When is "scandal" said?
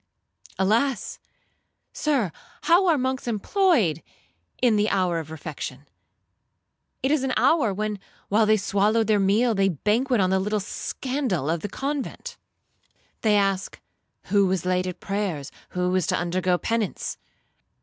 10.59-11.51